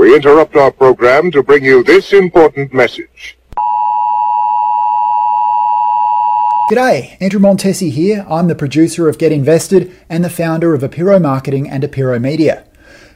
[0.00, 3.36] we interrupt our program to bring you this important message.
[6.70, 8.24] G'day, Andrew Montesi here.
[8.26, 12.64] I'm the producer of Get Invested and the founder of Apiro Marketing and Apiro Media.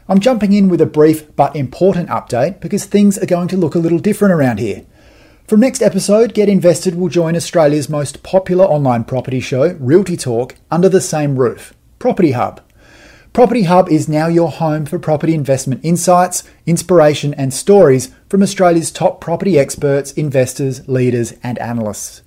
[0.08, 3.74] I'm jumping in with a brief but important update because things are going to look
[3.74, 4.84] a little different around here.
[5.48, 10.56] From next episode, Get Invested will join Australia's most popular online property show, Realty Talk,
[10.70, 12.60] under the same roof, Property Hub.
[13.34, 18.92] Property Hub is now your home for property investment insights, inspiration, and stories from Australia's
[18.92, 22.22] top property experts, investors, leaders, and analysts.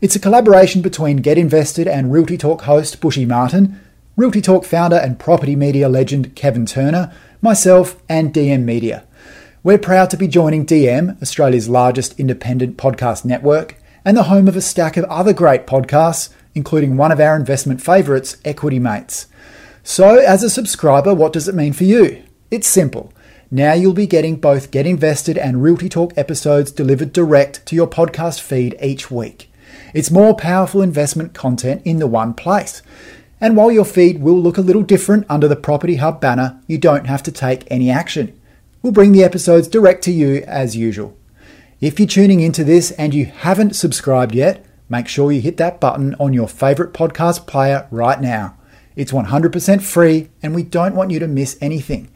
[0.00, 3.78] It's a collaboration between Get Invested and Realty Talk host Bushy Martin,
[4.16, 9.04] Realty Talk founder and property media legend Kevin Turner, myself, and DM Media.
[9.62, 14.56] We're proud to be joining DM, Australia's largest independent podcast network, and the home of
[14.56, 19.26] a stack of other great podcasts, including one of our investment favourites, Equity Mates.
[19.88, 22.24] So, as a subscriber, what does it mean for you?
[22.50, 23.12] It's simple.
[23.52, 27.86] Now you'll be getting both Get Invested and Realty Talk episodes delivered direct to your
[27.86, 29.48] podcast feed each week.
[29.94, 32.82] It's more powerful investment content in the one place.
[33.40, 36.78] And while your feed will look a little different under the Property Hub banner, you
[36.78, 38.36] don't have to take any action.
[38.82, 41.16] We'll bring the episodes direct to you as usual.
[41.80, 45.80] If you're tuning into this and you haven't subscribed yet, make sure you hit that
[45.80, 48.56] button on your favourite podcast player right now.
[48.96, 52.10] It's 100% free and we don't want you to miss anything.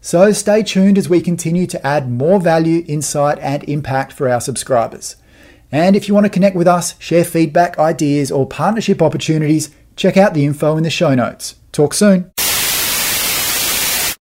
[0.00, 4.40] So stay tuned as we continue to add more value, insight, and impact for our
[4.40, 5.16] subscribers.
[5.70, 10.16] And if you want to connect with us, share feedback, ideas, or partnership opportunities, check
[10.16, 11.56] out the info in the show notes.
[11.72, 12.32] Talk soon.